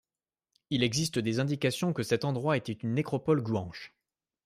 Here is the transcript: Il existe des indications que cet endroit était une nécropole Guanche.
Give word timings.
Il 0.71 0.81
existe 0.81 1.19
des 1.19 1.39
indications 1.39 1.93
que 1.93 2.01
cet 2.01 2.25
endroit 2.25 2.57
était 2.57 2.73
une 2.73 2.95
nécropole 2.95 3.43
Guanche. 3.43 3.93